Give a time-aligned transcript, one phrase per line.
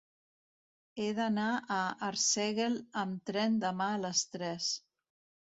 [1.03, 4.73] He d'anar a Arsèguel amb tren demà a les tres.